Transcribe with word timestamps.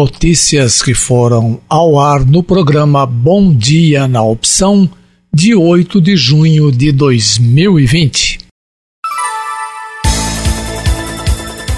notícias 0.00 0.80
que 0.80 0.94
foram 0.94 1.60
ao 1.68 2.00
ar 2.00 2.24
no 2.24 2.42
programa 2.42 3.04
Bom 3.04 3.54
Dia 3.54 4.08
na 4.08 4.22
Opção, 4.22 4.88
de 5.30 5.54
8 5.54 6.00
de 6.00 6.16
junho 6.16 6.72
de 6.72 6.90
2020. 6.90 8.38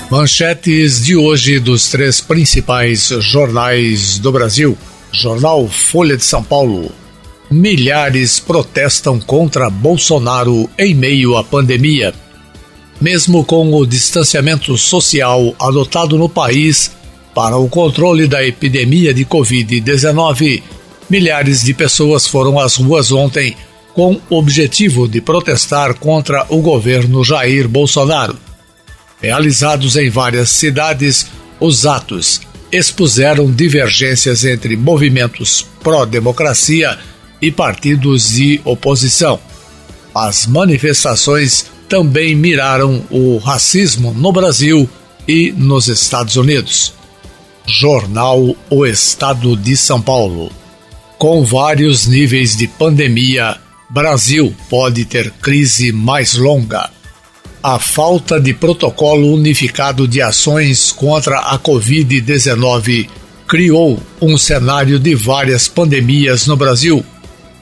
Manchetes 0.09 1.05
de 1.05 1.17
hoje 1.17 1.59
dos 1.59 1.91
três 1.91 2.21
principais 2.21 3.09
jornais 3.09 4.21
do 4.21 4.31
Brasil. 4.31 4.79
Jornal 5.11 5.67
Folha 5.67 6.17
de 6.17 6.23
São 6.23 6.45
Paulo. 6.45 6.93
Milhares 7.51 8.39
protestam 8.39 9.19
contra 9.19 9.69
Bolsonaro 9.69 10.71
em 10.79 10.95
meio 10.95 11.37
à 11.37 11.43
pandemia. 11.43 12.15
Mesmo 13.01 13.45
com 13.45 13.75
o 13.75 13.85
distanciamento 13.85 14.79
social 14.79 15.57
adotado 15.59 16.17
no 16.17 16.29
país 16.29 16.93
para 17.35 17.57
o 17.57 17.69
controle 17.69 18.27
da 18.27 18.45
epidemia 18.45 19.13
de 19.15 19.25
Covid-19, 19.25 20.63
milhares 21.09 21.63
de 21.63 21.73
pessoas 21.73 22.27
foram 22.27 22.59
às 22.59 22.77
ruas 22.77 23.11
ontem 23.11 23.57
com 23.95 24.21
o 24.31 24.37
objetivo 24.39 25.07
de 25.07 25.21
protestar 25.21 25.95
contra 25.95 26.47
o 26.49 26.61
governo 26.61 27.25
Jair 27.25 27.69
Bolsonaro. 27.69 28.37
Realizados 29.21 29.97
em 29.97 30.11
várias 30.11 30.51
cidades, 30.51 31.27
os 31.61 31.87
atos 31.87 32.41
expuseram 32.71 33.51
divergências 33.51 34.45
entre 34.45 34.77
movimentos 34.77 35.67
pró-democracia 35.83 36.99
e 37.41 37.51
partidos 37.51 38.31
de 38.31 38.61
oposição. 38.65 39.39
As 40.15 40.47
manifestações 40.47 41.67
também 41.89 42.35
miraram 42.35 43.05
o 43.11 43.37
racismo 43.37 44.15
no 44.15 44.33
Brasil 44.33 44.89
e 45.29 45.53
nos 45.53 45.89
Estados 45.89 46.37
Unidos. 46.37 46.95
Jornal 47.67 48.57
O 48.69 48.85
Estado 48.85 49.57
de 49.57 49.77
São 49.77 50.01
Paulo. 50.01 50.51
Com 51.19 51.45
vários 51.45 52.07
níveis 52.07 52.57
de 52.57 52.67
pandemia, 52.67 53.57
Brasil 53.89 54.55
pode 54.69 55.05
ter 55.05 55.31
crise 55.31 55.93
mais 55.93 56.35
longa. 56.35 56.91
A 57.63 57.79
falta 57.79 58.41
de 58.41 58.53
protocolo 58.53 59.33
unificado 59.33 60.09
de 60.09 60.21
ações 60.21 60.91
contra 60.91 61.39
a 61.39 61.59
Covid-19 61.59 63.09
criou 63.47 64.01
um 64.21 64.37
cenário 64.37 64.99
de 64.99 65.15
várias 65.15 65.69
pandemias 65.69 66.47
no 66.47 66.57
Brasil. 66.57 67.05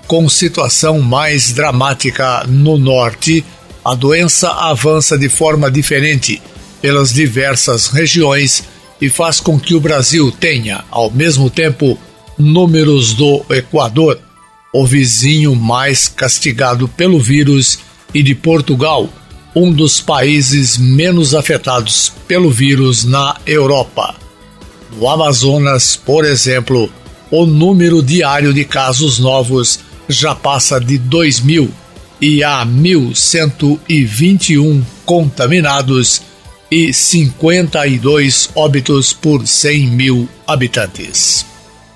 Com 0.07 0.29
situação 0.29 1.01
mais 1.01 1.53
dramática 1.53 2.45
no 2.49 2.79
norte, 2.79 3.45
a 3.85 3.95
doença 3.95 4.49
avança 4.49 5.19
de 5.19 5.29
forma 5.29 5.71
diferente 5.71 6.41
pelas 6.81 7.13
diversas 7.13 7.89
regiões 7.89 8.65
e 9.01 9.09
faz 9.09 9.41
com 9.41 9.59
que 9.59 9.75
o 9.75 9.81
Brasil 9.81 10.31
tenha, 10.31 10.85
ao 10.91 11.11
mesmo 11.11 11.49
tempo, 11.49 11.99
números 12.39 13.15
do 13.15 13.43
Equador, 13.51 14.21
o 14.73 14.87
vizinho 14.87 15.55
mais 15.55 16.09
castigado 16.09 16.87
pelo 16.89 17.19
vírus, 17.19 17.79
e 18.13 18.23
de 18.23 18.35
Portugal, 18.35 19.09
um 19.55 19.73
dos 19.73 20.01
países 20.01 20.77
menos 20.77 21.33
afetados 21.35 22.13
pelo 22.27 22.51
vírus 22.51 23.05
na 23.05 23.37
Europa. 23.47 24.17
No 24.97 25.09
Amazonas, 25.09 25.95
por 25.97 26.25
exemplo, 26.25 26.91
o 27.31 27.47
número 27.47 28.03
diário 28.03 28.53
de 28.53 28.65
casos 28.65 29.21
novos 29.21 29.79
já 30.09 30.35
passa 30.35 30.81
de 30.81 30.99
2 30.99 31.39
mil 31.41 31.71
e 32.21 32.43
há 32.43 32.67
1.121 32.67 34.83
contaminados 35.07 36.23
e 36.71 36.93
52 36.93 38.51
óbitos 38.55 39.13
por 39.13 39.47
100 39.47 39.87
mil 39.89 40.29
habitantes. 40.47 41.45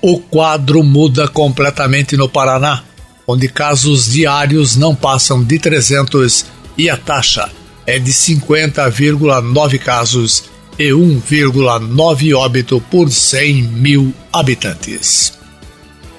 O 0.01 0.19
quadro 0.19 0.83
muda 0.83 1.27
completamente 1.27 2.17
no 2.17 2.27
Paraná, 2.27 2.83
onde 3.27 3.47
casos 3.47 4.11
diários 4.11 4.75
não 4.75 4.93
passam 4.93 5.43
de 5.43 5.57
300 5.57 6.45
e 6.77 6.89
a 6.89 6.97
taxa 6.97 7.49
é 7.87 7.97
de 7.97 8.11
50,9 8.11 9.79
casos 9.79 10.43
e 10.77 10.89
1,9 10.89 12.35
óbito 12.35 12.81
por 12.91 13.09
100 13.09 13.63
mil 13.63 14.13
habitantes. 14.31 15.33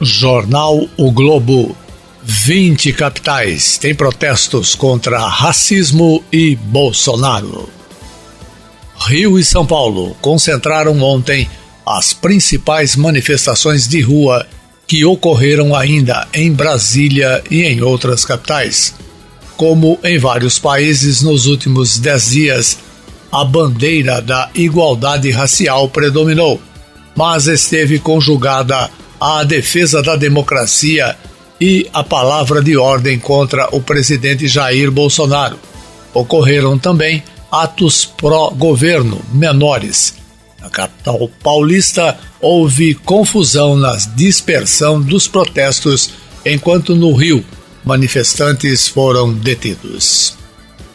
Jornal 0.00 0.89
O 0.97 1.11
Globo 1.11 1.77
20 2.22 2.93
capitais 2.93 3.78
têm 3.78 3.95
protestos 3.95 4.75
contra 4.75 5.28
racismo 5.28 6.25
e 6.33 6.56
Bolsonaro. 6.56 7.75
Rio 8.99 9.39
e 9.39 9.45
São 9.45 9.65
Paulo 9.65 10.17
concentraram 10.21 11.01
ontem 11.01 11.49
as 11.87 12.12
principais 12.12 12.97
manifestações 12.97 13.87
de 13.87 14.01
rua 14.01 14.47
que 14.87 15.05
ocorreram 15.05 15.75
ainda 15.75 16.27
em 16.33 16.53
Brasília 16.53 17.43
e 17.51 17.62
em 17.62 17.83
outras 17.83 18.25
capitais. 18.25 18.95
Como 19.57 19.99
em 20.03 20.19
vários 20.19 20.59
países 20.59 21.23
nos 21.23 21.47
últimos 21.47 21.99
dez 21.99 22.31
dias, 22.31 22.79
a 23.31 23.45
bandeira 23.45 24.21
da 24.21 24.51
igualdade 24.55 25.31
racial 25.31 25.89
predominou, 25.89 26.61
mas 27.15 27.47
esteve 27.47 27.99
conjugada 27.99 28.91
à 29.21 29.45
defesa 29.45 30.03
da 30.03 30.17
democracia 30.17 31.17
e 31.61 31.89
a 31.93 32.05
palavra 32.05 32.63
de 32.63 32.77
ordem 32.77 33.19
contra 33.19 33.69
o 33.75 33.81
presidente 33.81 34.47
Jair 34.47 34.91
Bolsonaro. 34.91 35.59
Ocorreram 36.13 36.78
também 36.78 37.23
atos 37.51 38.05
pró-governo 38.05 39.21
menores. 39.33 40.15
Na 40.61 40.71
capital 40.71 41.29
paulista, 41.43 42.19
houve 42.41 42.95
confusão 42.95 43.77
na 43.77 43.97
dispersão 44.15 45.01
dos 45.01 45.29
protestos, 45.29 46.11
enquanto 46.45 46.97
no 46.97 47.12
Rio, 47.12 47.45
manifestantes 47.84 48.89
foram 48.89 49.33
detidos. 49.33 50.37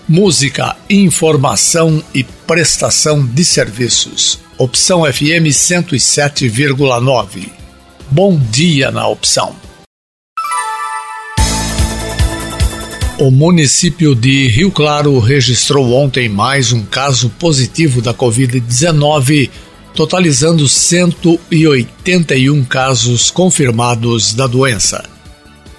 Música, 0.07 0.75
informação 0.89 2.03
e 2.13 2.23
prestação 2.23 3.25
de 3.25 3.45
serviços. 3.45 4.39
Opção 4.57 5.05
FM 5.05 5.47
107,9. 5.49 7.49
Bom 8.09 8.37
dia 8.37 8.91
na 8.91 9.07
opção. 9.07 9.55
O 13.21 13.29
município 13.29 14.15
de 14.15 14.47
Rio 14.47 14.71
Claro 14.71 15.19
registrou 15.19 15.93
ontem 15.93 16.27
mais 16.27 16.73
um 16.73 16.81
caso 16.81 17.29
positivo 17.29 18.01
da 18.01 18.15
Covid-19, 18.15 19.47
totalizando 19.93 20.67
181 20.67 22.63
casos 22.63 23.29
confirmados 23.29 24.33
da 24.33 24.47
doença. 24.47 25.07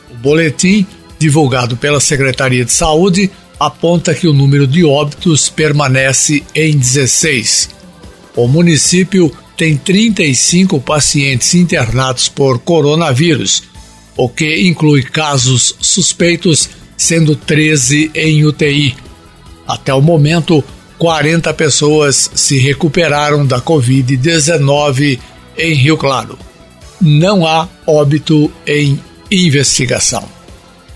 O 0.09 0.15
boletim, 0.19 0.87
divulgado 1.19 1.77
pela 1.77 1.99
Secretaria 1.99 2.65
de 2.65 2.71
Saúde, 2.71 3.29
aponta 3.59 4.15
que 4.15 4.29
o 4.29 4.33
número 4.33 4.65
de 4.65 4.85
óbitos 4.85 5.49
permanece 5.49 6.45
em 6.55 6.79
16. 6.79 7.71
O 8.37 8.47
município 8.47 9.33
tem 9.57 9.77
35 9.77 10.79
pacientes 10.79 11.57
internados 11.57 12.29
por 12.29 12.61
coronavírus, 12.61 13.65
o 14.17 14.29
que 14.29 14.61
inclui 14.61 15.03
casos 15.03 15.75
suspeitos 15.81 16.71
sendo 17.03 17.35
13 17.35 18.13
em 18.15 18.45
UTI. 18.45 18.95
Até 19.67 19.93
o 19.93 20.01
momento, 20.01 20.63
40 20.99 21.53
pessoas 21.55 22.31
se 22.35 22.59
recuperaram 22.59 23.45
da 23.45 23.61
Covid-19 23.61 25.19
em 25.59 25.75
Rio 25.75 25.97
Claro. 25.97 26.39
Não 27.01 27.45
há 27.45 27.69
óbito 27.87 28.53
em 28.65 29.01
investigação. 29.31 30.29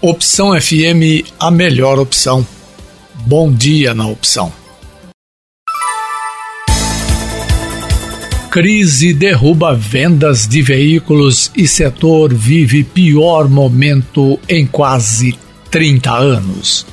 Opção 0.00 0.58
FM, 0.58 1.26
a 1.40 1.50
melhor 1.50 1.98
opção. 1.98 2.46
Bom 3.26 3.52
dia 3.52 3.92
na 3.92 4.06
opção. 4.06 4.52
Crise 8.48 9.12
derruba 9.12 9.74
vendas 9.74 10.46
de 10.46 10.62
veículos 10.62 11.50
e 11.56 11.66
setor 11.66 12.32
vive 12.32 12.84
pior 12.84 13.48
momento 13.48 14.38
em 14.48 14.64
quase 14.64 15.36
30 15.70 16.14
anos. 16.14 16.86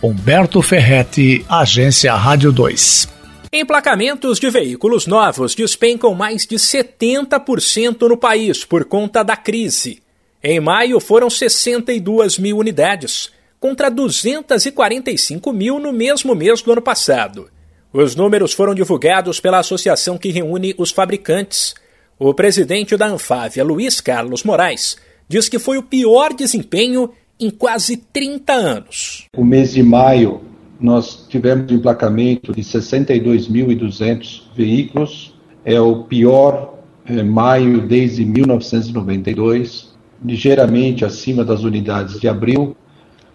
Humberto 0.00 0.62
Ferretti, 0.62 1.44
Agência 1.48 2.14
Rádio 2.14 2.52
2. 2.52 3.08
Emplacamentos 3.52 4.38
de 4.38 4.48
veículos 4.50 5.06
novos 5.06 5.54
despencam 5.54 6.14
mais 6.14 6.46
de 6.46 6.56
70% 6.56 8.08
no 8.08 8.16
país 8.16 8.64
por 8.64 8.84
conta 8.84 9.22
da 9.22 9.36
crise. 9.36 10.00
Em 10.42 10.60
maio 10.60 11.00
foram 11.00 11.28
62 11.28 12.38
mil 12.38 12.58
unidades, 12.58 13.32
contra 13.58 13.90
245 13.90 15.52
mil 15.52 15.80
no 15.80 15.92
mesmo 15.92 16.34
mês 16.34 16.62
do 16.62 16.72
ano 16.72 16.82
passado. 16.82 17.50
Os 17.92 18.14
números 18.14 18.52
foram 18.52 18.74
divulgados 18.74 19.40
pela 19.40 19.58
associação 19.58 20.18
que 20.18 20.30
reúne 20.30 20.74
os 20.78 20.90
fabricantes. 20.90 21.74
O 22.18 22.32
presidente 22.32 22.96
da 22.96 23.06
Anfávia, 23.06 23.64
Luiz 23.64 24.00
Carlos 24.00 24.44
Moraes, 24.44 24.96
diz 25.28 25.48
que 25.48 25.58
foi 25.58 25.78
o 25.78 25.82
pior 25.82 26.32
desempenho 26.32 27.10
em 27.38 27.50
quase 27.50 27.96
30 27.96 28.52
anos. 28.52 29.26
O 29.36 29.44
mês 29.44 29.74
de 29.74 29.82
maio, 29.82 30.40
nós 30.80 31.26
tivemos 31.28 31.70
emplacamento 31.70 32.52
de 32.52 32.62
62.200 32.62 34.42
veículos, 34.54 35.34
é 35.64 35.80
o 35.80 36.04
pior 36.04 36.74
é, 37.06 37.22
maio 37.22 37.86
desde 37.86 38.24
1992, 38.24 39.94
ligeiramente 40.24 41.04
acima 41.04 41.44
das 41.44 41.62
unidades 41.62 42.20
de 42.20 42.28
abril, 42.28 42.76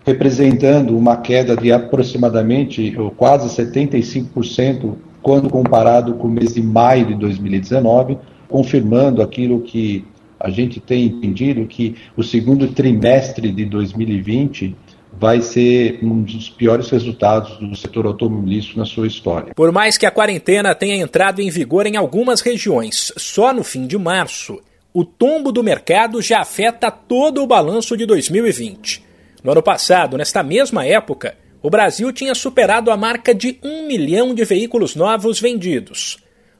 representando 0.06 0.98
uma 0.98 1.18
queda 1.18 1.56
de 1.56 1.72
aproximadamente 1.72 2.96
ou 2.98 3.12
quase 3.12 3.48
75% 3.50 4.96
quando 5.22 5.50
comparado 5.50 6.14
com 6.16 6.28
o 6.28 6.32
mês 6.32 6.54
de 6.54 6.62
maio 6.62 7.08
de 7.08 7.16
2019, 7.16 8.18
confirmando 8.48 9.22
aquilo 9.22 9.62
que 9.62 10.06
a 10.40 10.50
gente 10.50 10.80
tem 10.80 11.06
entendido 11.06 11.66
que 11.66 11.96
o 12.16 12.24
segundo 12.24 12.68
trimestre 12.70 13.52
de 13.52 13.66
2020 13.66 14.76
vai 15.12 15.42
ser 15.42 16.00
um 16.02 16.22
dos 16.22 16.50
piores 16.50 16.90
resultados 16.90 17.58
do 17.58 17.76
setor 17.76 18.06
automobilístico 18.06 18.80
na 18.80 18.86
sua 18.86 19.08
história. 19.08 19.54
Por 19.54 19.72
mais 19.72 19.98
que 19.98 20.06
a 20.06 20.12
quarentena 20.12 20.74
tenha 20.74 20.96
entrado 20.96 21.42
em 21.42 21.50
vigor 21.50 21.86
em 21.86 21.98
algumas 21.98 22.42
regiões 22.42 23.12
só 23.18 23.52
no 23.54 23.64
fim 23.64 23.86
de 23.86 23.98
março, 23.98 24.60
o 24.94 25.04
tombo 25.04 25.52
do 25.52 25.64
mercado 25.64 26.22
já 26.22 26.40
afeta 26.40 26.90
todo 26.90 27.44
o 27.44 27.48
balanço 27.48 27.98
de 27.98 28.06
2020. 28.06 29.04
No 29.44 29.52
ano 29.52 29.64
passado, 29.64 30.18
nesta 30.18 30.42
mesma 30.42 30.86
época, 30.86 31.36
o 31.62 31.70
Brasil 31.70 32.12
tinha 32.14 32.34
superado 32.34 32.90
a 32.90 32.98
marca 32.98 33.34
de 33.34 33.60
um 33.64 33.88
milhão 33.88 34.34
de 34.34 34.46
veículos 34.46 34.96
novos 34.96 35.40
vendidos. 35.40 36.18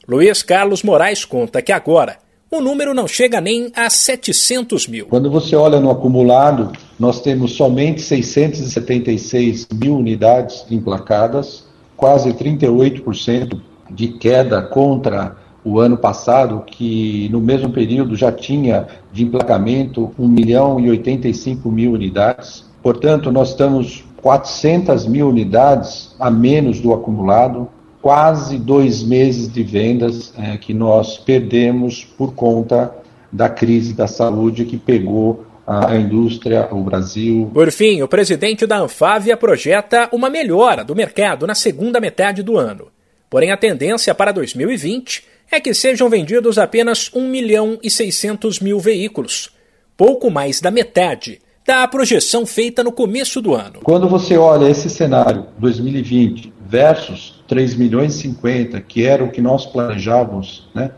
Luiz 0.08 0.44
Carlos 0.44 0.84
Moraes 0.84 1.24
conta 1.24 1.62
que 1.62 1.72
agora 1.72 2.18
o 2.52 2.60
número 2.62 2.94
não 2.94 3.08
chega 3.08 3.40
nem 3.40 3.72
a 3.76 3.90
700 3.90 4.88
mil. 4.88 5.06
Quando 5.06 5.30
você 5.30 5.56
olha 5.56 5.80
no 5.80 5.92
acumulado, 5.92 6.72
nós 7.00 7.22
temos 7.22 7.54
somente 7.54 8.02
676 8.02 9.68
mil 9.74 9.96
unidades 9.96 10.66
emplacadas, 10.70 11.66
quase 11.96 12.34
38% 12.34 13.60
de 13.92 14.08
queda 14.08 14.62
contra 14.62 15.36
o 15.64 15.80
ano 15.80 15.98
passado, 15.98 16.64
que 16.66 17.30
no 17.30 17.40
mesmo 17.40 17.70
período 17.72 18.16
já 18.16 18.32
tinha 18.32 18.88
de 19.12 19.24
emplacamento 19.24 20.12
1 20.18 20.28
milhão 20.28 20.80
e 20.80 20.90
85 20.90 21.70
mil 21.70 21.92
unidades. 21.94 22.66
Portanto, 22.82 23.32
nós 23.32 23.50
estamos 23.50 24.04
400 24.22 25.06
mil 25.06 25.30
unidades 25.30 26.16
a 26.20 26.32
menos 26.32 26.80
do 26.80 26.94
acumulado, 26.94 27.70
quase 28.02 28.58
dois 28.58 29.04
meses 29.04 29.52
de 29.52 29.64
vendas 29.64 30.34
é, 30.38 30.58
que 30.58 30.74
nós 30.74 31.18
perdemos 31.18 32.04
por 32.04 32.34
conta 32.34 32.94
da 33.32 33.50
crise 33.50 33.94
da 33.94 34.08
saúde 34.08 34.66
que 34.66 34.78
pegou 34.78 35.46
a 35.68 35.96
indústria, 35.96 36.68
o 36.72 36.82
Brasil. 36.84 37.52
Por 37.54 37.72
fim, 37.72 38.02
o 38.02 38.08
presidente 38.08 38.66
da 38.66 38.80
Anfávia 38.80 39.38
projeta 39.38 40.10
uma 40.12 40.28
melhora 40.28 40.84
do 40.84 40.96
mercado 40.96 41.46
na 41.46 41.54
segunda 41.54 42.00
metade 42.00 42.42
do 42.42 42.58
ano. 42.58 42.88
Porém, 43.30 43.52
a 43.52 43.58
tendência 43.58 44.16
para 44.16 44.32
2020 44.32 45.24
é 45.52 45.60
que 45.60 45.72
sejam 45.76 46.10
vendidos 46.10 46.58
apenas 46.58 47.12
1 47.14 47.30
milhão 47.30 47.78
e 47.84 47.90
600 47.92 48.60
mil 48.60 48.80
veículos, 48.80 49.52
pouco 49.96 50.32
mais 50.32 50.60
da 50.60 50.72
metade 50.72 51.40
da 51.68 51.88
projeção 51.88 52.48
feita 52.48 52.84
no 52.84 52.92
começo 52.92 53.40
do 53.40 53.54
ano. 53.54 53.82
Quando 53.84 54.10
você 54.10 54.36
olha 54.36 54.68
esse 54.68 54.90
cenário 54.90 55.46
2020 55.60 56.52
versus 56.70 57.44
3 57.48 57.76
milhões 57.76 58.16
e 58.16 58.20
50, 58.20 58.80
que 58.82 59.04
era 59.04 59.24
o 59.24 59.32
que 59.32 59.42
nós 59.42 59.66
planejávamos, 59.66 60.70
né, 60.74 60.92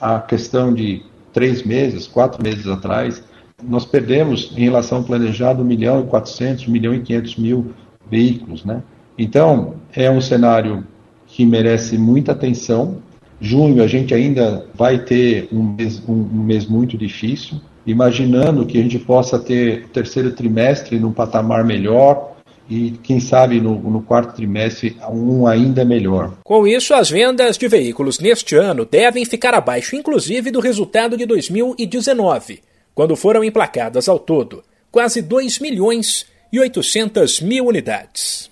a 0.00 0.18
questão 0.18 0.74
de 0.74 1.02
três 1.32 1.62
meses, 1.62 2.08
quatro 2.08 2.42
meses 2.42 2.66
atrás, 2.66 3.22
nós 3.62 3.84
perdemos 3.84 4.52
em 4.56 4.64
relação 4.64 4.98
ao 4.98 5.04
planejado 5.04 5.62
1 5.62 5.64
milhão 5.64 6.00
e 6.00 6.06
400, 6.08 6.66
1 6.66 6.70
milhão 6.72 6.92
e 6.92 7.00
500 7.00 7.36
mil 7.36 7.72
veículos. 8.10 8.64
Né? 8.64 8.82
Então, 9.16 9.74
é 9.94 10.10
um 10.10 10.20
cenário 10.20 10.84
que 11.28 11.46
merece 11.46 11.96
muita 11.96 12.32
atenção. 12.32 12.96
Junho 13.40 13.80
a 13.80 13.86
gente 13.86 14.12
ainda 14.12 14.66
vai 14.74 14.98
ter 14.98 15.48
um 15.52 15.62
mês, 15.62 16.02
um, 16.08 16.14
um 16.14 16.42
mês 16.42 16.66
muito 16.66 16.98
difícil, 16.98 17.60
imaginando 17.86 18.66
que 18.66 18.76
a 18.78 18.82
gente 18.82 18.98
possa 18.98 19.38
ter 19.38 19.88
terceiro 19.88 20.32
trimestre 20.32 20.98
num 20.98 21.12
patamar 21.12 21.64
melhor 21.64 22.31
e, 22.68 22.92
quem 23.02 23.20
sabe, 23.20 23.60
no, 23.60 23.78
no, 23.78 24.02
quarto 24.02 24.34
trimestre, 24.34 24.96
um 25.10 25.46
ainda 25.46 25.84
melhor. 25.84 26.38
Com 26.44 26.66
isso, 26.66 26.94
as 26.94 27.10
vendas 27.10 27.58
de 27.58 27.68
veículos 27.68 28.18
neste 28.18 28.56
ano 28.56 28.84
devem 28.84 29.24
ficar 29.24 29.54
abaixo, 29.54 29.96
inclusive, 29.96 30.50
do 30.50 30.60
resultado 30.60 31.16
de 31.16 31.26
2019, 31.26 32.60
quando 32.94 33.16
foram 33.16 33.44
emplacadas 33.44 34.08
ao 34.08 34.18
todo 34.18 34.62
quase 34.92 35.22
2 35.22 35.58
milhões 35.58 36.26
e 36.52 36.60
800 36.60 37.40
mil 37.40 37.66
unidades. 37.66 38.50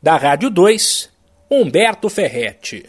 Da 0.00 0.16
Rádio 0.16 0.48
2, 0.48 1.10
Humberto 1.50 2.08
Ferretti. 2.08 2.86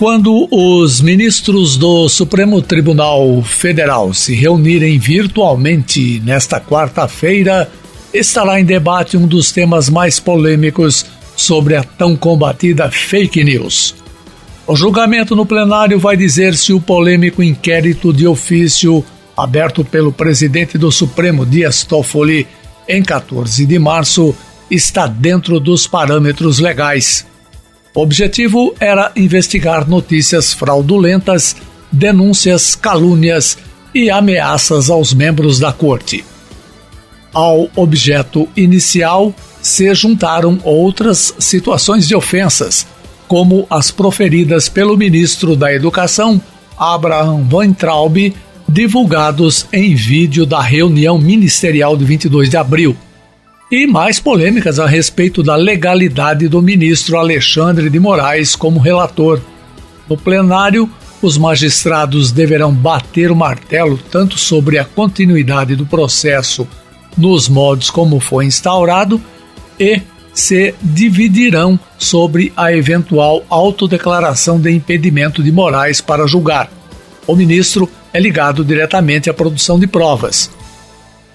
Quando 0.00 0.48
os 0.50 1.02
ministros 1.02 1.76
do 1.76 2.08
Supremo 2.08 2.62
Tribunal 2.62 3.42
Federal 3.42 4.14
se 4.14 4.34
reunirem 4.34 4.98
virtualmente 4.98 6.18
nesta 6.24 6.58
quarta-feira, 6.58 7.70
estará 8.10 8.58
em 8.58 8.64
debate 8.64 9.18
um 9.18 9.26
dos 9.26 9.52
temas 9.52 9.90
mais 9.90 10.18
polêmicos 10.18 11.04
sobre 11.36 11.76
a 11.76 11.84
tão 11.84 12.16
combatida 12.16 12.90
fake 12.90 13.44
news. 13.44 13.94
O 14.66 14.74
julgamento 14.74 15.36
no 15.36 15.44
plenário 15.44 15.98
vai 15.98 16.16
dizer 16.16 16.56
se 16.56 16.72
o 16.72 16.80
polêmico 16.80 17.42
inquérito 17.42 18.10
de 18.10 18.26
ofício 18.26 19.04
aberto 19.36 19.84
pelo 19.84 20.10
presidente 20.10 20.78
do 20.78 20.90
Supremo 20.90 21.44
Dias 21.44 21.84
Toffoli 21.84 22.46
em 22.88 23.02
14 23.02 23.66
de 23.66 23.78
março 23.78 24.34
está 24.70 25.06
dentro 25.06 25.60
dos 25.60 25.86
parâmetros 25.86 26.58
legais. 26.58 27.28
O 27.92 28.02
objetivo 28.02 28.72
era 28.78 29.10
investigar 29.16 29.88
notícias 29.88 30.54
fraudulentas, 30.54 31.56
denúncias, 31.90 32.76
calúnias 32.76 33.58
e 33.92 34.08
ameaças 34.08 34.88
aos 34.88 35.12
membros 35.12 35.58
da 35.58 35.72
corte. 35.72 36.24
Ao 37.32 37.68
objeto 37.74 38.48
inicial 38.56 39.34
se 39.60 39.92
juntaram 39.92 40.60
outras 40.62 41.34
situações 41.38 42.06
de 42.06 42.14
ofensas, 42.14 42.86
como 43.26 43.66
as 43.68 43.90
proferidas 43.90 44.68
pelo 44.68 44.96
ministro 44.96 45.56
da 45.56 45.72
Educação, 45.72 46.40
Abraham 46.78 47.46
Weintraub, 47.52 48.34
divulgados 48.68 49.66
em 49.72 49.96
vídeo 49.96 50.46
da 50.46 50.60
reunião 50.60 51.18
ministerial 51.18 51.96
de 51.96 52.04
22 52.04 52.48
de 52.48 52.56
abril 52.56 52.96
e 53.70 53.86
mais 53.86 54.18
polêmicas 54.18 54.80
a 54.80 54.86
respeito 54.86 55.42
da 55.42 55.54
legalidade 55.54 56.48
do 56.48 56.60
ministro 56.60 57.16
Alexandre 57.16 57.88
de 57.88 58.00
Moraes 58.00 58.56
como 58.56 58.80
relator. 58.80 59.40
No 60.08 60.16
plenário, 60.16 60.90
os 61.22 61.38
magistrados 61.38 62.32
deverão 62.32 62.72
bater 62.72 63.30
o 63.30 63.36
martelo 63.36 63.96
tanto 64.10 64.36
sobre 64.36 64.78
a 64.78 64.84
continuidade 64.84 65.76
do 65.76 65.86
processo 65.86 66.66
nos 67.16 67.48
modos 67.48 67.90
como 67.90 68.18
foi 68.18 68.46
instaurado 68.46 69.20
e 69.78 70.00
se 70.34 70.74
dividirão 70.82 71.78
sobre 71.96 72.52
a 72.56 72.72
eventual 72.72 73.44
autodeclaração 73.48 74.60
de 74.60 74.70
impedimento 74.70 75.42
de 75.42 75.52
Moraes 75.52 76.00
para 76.00 76.26
julgar. 76.26 76.68
O 77.24 77.36
ministro 77.36 77.88
é 78.12 78.18
ligado 78.18 78.64
diretamente 78.64 79.30
à 79.30 79.34
produção 79.34 79.78
de 79.78 79.86
provas. 79.86 80.50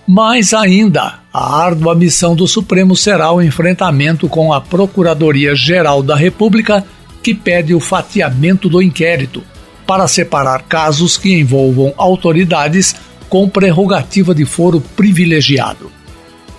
Mais 0.07 0.53
ainda, 0.53 1.15
a 1.33 1.63
árdua 1.63 1.95
missão 1.95 2.35
do 2.35 2.47
Supremo 2.47 2.95
será 2.95 3.31
o 3.31 3.41
enfrentamento 3.41 4.29
com 4.29 4.53
a 4.53 4.61
Procuradoria-Geral 4.61 6.03
da 6.03 6.15
República, 6.15 6.85
que 7.23 7.33
pede 7.33 7.73
o 7.73 7.79
fatiamento 7.79 8.69
do 8.69 8.83
inquérito, 8.83 9.43
para 9.87 10.07
separar 10.07 10.61
casos 10.63 11.17
que 11.17 11.33
envolvam 11.33 11.91
autoridades 11.97 12.95
com 13.27 13.49
prerrogativa 13.49 14.35
de 14.35 14.45
foro 14.45 14.79
privilegiado. 14.95 15.91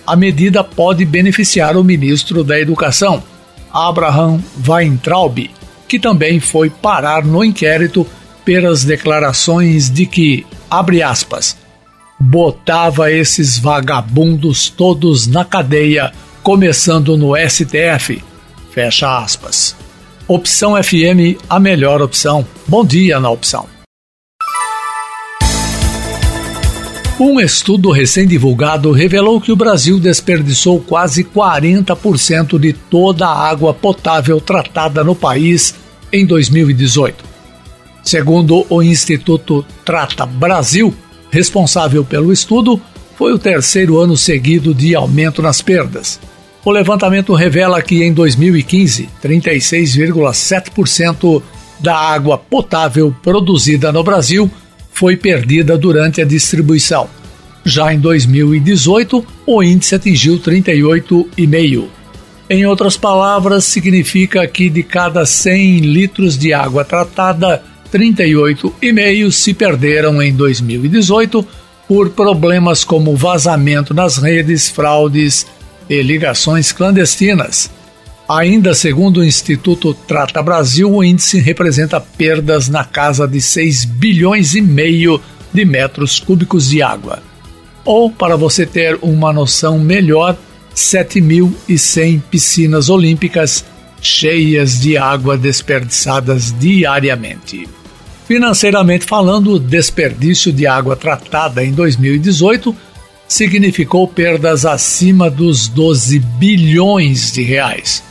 A 0.05 0.15
medida 0.15 0.61
pode 0.61 1.05
beneficiar 1.05 1.77
o 1.77 1.83
ministro 1.85 2.43
da 2.43 2.59
Educação, 2.59 3.23
Abraham 3.71 4.41
Weintraub, 4.67 5.49
que 5.87 5.97
também 5.97 6.41
foi 6.41 6.69
parar 6.69 7.23
no 7.23 7.45
inquérito 7.45 8.05
pelas 8.43 8.83
declarações 8.83 9.89
de 9.89 10.05
que, 10.05 10.45
abre 10.69 11.01
aspas, 11.01 11.55
botava 12.19 13.11
esses 13.11 13.57
vagabundos 13.57 14.69
todos 14.69 15.27
na 15.27 15.45
cadeia, 15.45 16.11
começando 16.41 17.17
no 17.17 17.33
STF. 17.35 18.23
Fecha 18.71 19.17
aspas. 19.19 19.75
Opção 20.27 20.81
FM, 20.81 21.39
a 21.49 21.59
melhor 21.59 22.01
opção. 22.01 22.45
Bom 22.67 22.83
dia 22.83 23.19
na 23.19 23.29
opção. 23.29 23.67
Um 27.19 27.39
estudo 27.39 27.89
recém-divulgado 27.89 28.91
revelou 28.91 29.41
que 29.41 29.51
o 29.51 29.55
Brasil 29.55 29.99
desperdiçou 29.99 30.79
quase 30.79 31.23
40% 31.23 32.59
de 32.59 32.73
toda 32.73 33.25
a 33.25 33.49
água 33.49 33.73
potável 33.73 34.39
tratada 34.39 35.03
no 35.03 35.15
país 35.15 35.73
em 36.13 36.25
2018. 36.27 37.25
Segundo 38.03 38.67
o 38.69 38.83
Instituto 38.83 39.65
Trata 39.83 40.27
Brasil, 40.27 40.93
responsável 41.31 42.03
pelo 42.03 42.33
estudo, 42.33 42.81
foi 43.17 43.33
o 43.33 43.39
terceiro 43.39 43.99
ano 43.99 44.15
seguido 44.15 44.73
de 44.73 44.95
aumento 44.95 45.41
nas 45.41 45.61
perdas. 45.61 46.17
O 46.63 46.71
levantamento 46.71 47.33
revela 47.33 47.81
que 47.81 48.03
em 48.03 48.13
2015, 48.13 49.09
36,7% 49.23 51.41
da 51.79 51.95
água 51.95 52.37
potável 52.37 53.15
produzida 53.23 53.91
no 53.91 54.03
Brasil 54.03 54.51
foi 54.91 55.15
perdida 55.15 55.77
durante 55.77 56.21
a 56.21 56.25
distribuição. 56.25 57.07
Já 57.63 57.93
em 57.93 57.99
2018, 57.99 59.25
o 59.45 59.63
índice 59.63 59.95
atingiu 59.95 60.39
38,5. 60.39 61.85
Em 62.49 62.65
outras 62.65 62.95
palavras, 62.95 63.65
significa 63.65 64.47
que 64.47 64.69
de 64.69 64.81
cada 64.81 65.25
100 65.25 65.79
litros 65.79 66.37
de 66.37 66.53
água 66.53 66.85
tratada, 66.85 67.61
38,5 67.91 69.31
se 69.31 69.53
perderam 69.53 70.21
em 70.21 70.33
2018 70.33 71.45
por 71.87 72.09
problemas 72.09 72.83
como 72.83 73.15
vazamento 73.15 73.93
nas 73.93 74.17
redes, 74.17 74.69
fraudes 74.69 75.47
e 75.89 76.01
ligações 76.01 76.71
clandestinas. 76.71 77.71
Ainda 78.27 78.73
segundo 78.73 79.21
o 79.21 79.23
Instituto 79.23 79.93
Trata 79.93 80.43
Brasil, 80.43 80.93
o 80.93 81.01
índice 81.01 81.39
representa 81.39 81.99
perdas 81.99 82.67
na 82.67 82.83
casa 82.83 83.25
de 83.25 83.39
6 83.39 83.85
bilhões 83.85 84.53
e 84.53 84.61
meio 84.61 85.21
de 85.53 85.63
metros 85.63 86.19
cúbicos 86.19 86.69
de 86.69 86.81
água. 86.81 87.23
Ou, 87.85 88.11
para 88.11 88.35
você 88.35 88.65
ter 88.65 88.99
uma 89.01 89.31
noção 89.31 89.79
melhor, 89.79 90.37
7.100 90.75 92.21
piscinas 92.29 92.89
olímpicas 92.89 93.63
cheias 94.01 94.79
de 94.79 94.97
água 94.97 95.37
desperdiçadas 95.37 96.53
diariamente. 96.57 97.67
Financeiramente 98.27 99.05
falando, 99.05 99.53
o 99.53 99.59
desperdício 99.59 100.51
de 100.51 100.67
água 100.67 100.95
tratada 100.95 101.63
em 101.63 101.71
2018 101.71 102.75
significou 103.27 104.07
perdas 104.07 104.65
acima 104.65 105.29
dos 105.29 105.67
12 105.67 106.19
bilhões 106.19 107.31
de 107.31 107.41
reais 107.43 108.07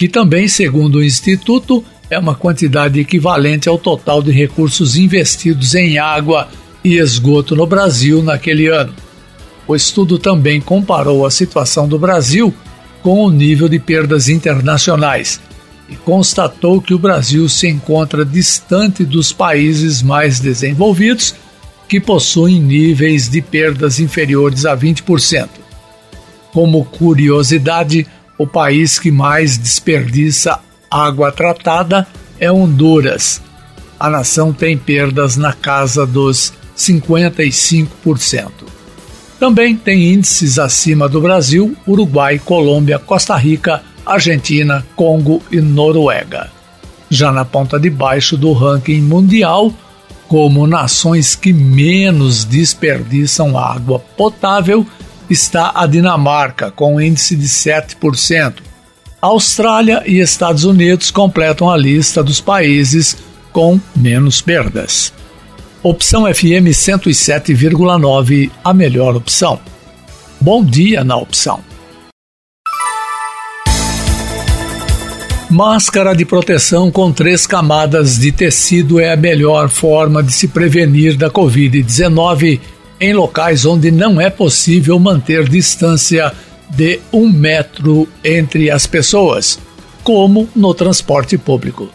que 0.00 0.08
também, 0.08 0.48
segundo 0.48 0.96
o 0.96 1.04
Instituto, 1.04 1.84
é 2.08 2.18
uma 2.18 2.34
quantidade 2.34 2.98
equivalente 2.98 3.68
ao 3.68 3.76
total 3.76 4.22
de 4.22 4.30
recursos 4.30 4.96
investidos 4.96 5.74
em 5.74 5.98
água 5.98 6.48
e 6.82 6.96
esgoto 6.96 7.54
no 7.54 7.66
Brasil 7.66 8.22
naquele 8.22 8.66
ano. 8.68 8.94
O 9.68 9.76
estudo 9.76 10.18
também 10.18 10.58
comparou 10.58 11.26
a 11.26 11.30
situação 11.30 11.86
do 11.86 11.98
Brasil 11.98 12.50
com 13.02 13.24
o 13.24 13.30
nível 13.30 13.68
de 13.68 13.78
perdas 13.78 14.28
internacionais 14.28 15.40
e 15.88 15.96
constatou 15.96 16.80
que 16.80 16.94
o 16.94 16.98
Brasil 16.98 17.48
se 17.48 17.66
encontra 17.66 18.24
distante 18.24 19.04
dos 19.04 19.32
países 19.32 20.02
mais 20.02 20.38
desenvolvidos 20.38 21.34
que 21.88 22.00
possuem 22.00 22.60
níveis 22.60 23.28
de 23.28 23.42
perdas 23.42 23.98
inferiores 23.98 24.64
a 24.64 24.76
20%. 24.76 25.48
Como 26.52 26.84
curiosidade, 26.84 28.06
o 28.38 28.46
país 28.46 28.98
que 28.98 29.10
mais 29.10 29.58
desperdiça 29.58 30.60
água 30.90 31.32
tratada 31.32 32.06
é 32.38 32.50
Honduras. 32.50 33.42
A 33.98 34.08
nação 34.08 34.52
tem 34.52 34.78
perdas 34.78 35.36
na 35.36 35.52
casa 35.52 36.06
dos 36.06 36.52
55%. 36.76 38.50
Também 39.40 39.74
tem 39.74 40.12
índices 40.12 40.58
acima 40.58 41.08
do 41.08 41.18
Brasil, 41.18 41.74
Uruguai, 41.88 42.38
Colômbia, 42.38 42.98
Costa 42.98 43.34
Rica, 43.36 43.82
Argentina, 44.04 44.86
Congo 44.94 45.42
e 45.50 45.62
Noruega. 45.62 46.50
Já 47.08 47.32
na 47.32 47.42
ponta 47.42 47.80
de 47.80 47.88
baixo 47.88 48.36
do 48.36 48.52
ranking 48.52 49.00
mundial, 49.00 49.72
como 50.28 50.66
nações 50.66 51.34
que 51.34 51.54
menos 51.54 52.44
desperdiçam 52.44 53.58
água 53.58 53.98
potável, 53.98 54.86
está 55.30 55.72
a 55.74 55.86
Dinamarca, 55.86 56.70
com 56.70 57.00
índice 57.00 57.34
de 57.34 57.48
7%. 57.48 58.56
Austrália 59.22 60.02
e 60.06 60.18
Estados 60.18 60.64
Unidos 60.64 61.10
completam 61.10 61.70
a 61.70 61.78
lista 61.78 62.22
dos 62.22 62.42
países 62.42 63.16
com 63.52 63.80
menos 63.96 64.42
perdas. 64.42 65.14
Opção 65.82 66.26
FM 66.26 66.68
107,9, 66.74 68.50
a 68.62 68.74
melhor 68.74 69.16
opção. 69.16 69.58
Bom 70.38 70.62
dia 70.62 71.02
na 71.02 71.16
opção. 71.16 71.60
Máscara 75.48 76.14
de 76.14 76.26
proteção 76.26 76.90
com 76.90 77.10
três 77.10 77.46
camadas 77.46 78.18
de 78.18 78.30
tecido 78.30 79.00
é 79.00 79.14
a 79.14 79.16
melhor 79.16 79.70
forma 79.70 80.22
de 80.22 80.34
se 80.34 80.48
prevenir 80.48 81.16
da 81.16 81.30
Covid-19 81.30 82.60
em 83.00 83.14
locais 83.14 83.64
onde 83.64 83.90
não 83.90 84.20
é 84.20 84.28
possível 84.28 84.98
manter 84.98 85.48
distância 85.48 86.30
de 86.68 87.00
um 87.10 87.26
metro 87.26 88.06
entre 88.22 88.70
as 88.70 88.86
pessoas, 88.86 89.58
como 90.04 90.46
no 90.54 90.74
transporte 90.74 91.38
público. 91.38 91.88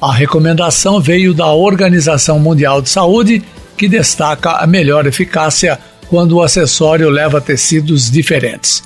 A 0.00 0.12
recomendação 0.12 1.00
veio 1.00 1.32
da 1.32 1.50
Organização 1.52 2.38
Mundial 2.38 2.82
de 2.82 2.90
Saúde, 2.90 3.42
que 3.78 3.88
destaca 3.88 4.52
a 4.52 4.66
melhor 4.66 5.06
eficácia 5.06 5.78
quando 6.08 6.32
o 6.32 6.42
acessório 6.42 7.08
leva 7.08 7.40
tecidos 7.40 8.10
diferentes. 8.10 8.82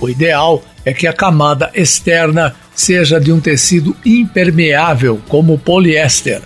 O 0.00 0.08
ideal 0.08 0.62
é 0.84 0.92
que 0.92 1.06
a 1.06 1.12
camada 1.12 1.70
externa 1.74 2.54
seja 2.74 3.20
de 3.20 3.30
um 3.30 3.40
tecido 3.40 3.94
impermeável, 4.04 5.20
como 5.28 5.58
poliéster. 5.58 6.40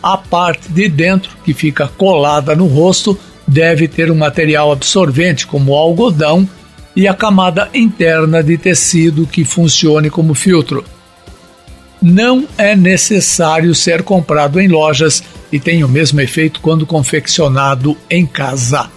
A 0.00 0.16
parte 0.16 0.70
de 0.70 0.88
dentro, 0.88 1.30
que 1.44 1.52
fica 1.52 1.88
colada 1.88 2.54
no 2.54 2.66
rosto, 2.66 3.18
deve 3.46 3.88
ter 3.88 4.10
um 4.10 4.14
material 4.16 4.70
absorvente 4.70 5.46
como 5.46 5.74
algodão 5.74 6.48
e 6.94 7.08
a 7.08 7.14
camada 7.14 7.68
interna 7.74 8.42
de 8.42 8.56
tecido 8.56 9.26
que 9.26 9.44
funcione 9.44 10.08
como 10.08 10.32
filtro. 10.32 10.84
Não 12.00 12.46
é 12.56 12.76
necessário 12.76 13.74
ser 13.74 14.02
comprado 14.02 14.60
em 14.60 14.68
lojas 14.68 15.22
e 15.50 15.58
tem 15.58 15.82
o 15.82 15.88
mesmo 15.88 16.20
efeito 16.20 16.60
quando 16.60 16.86
confeccionado 16.86 17.96
em 18.08 18.24
casa. 18.24 18.88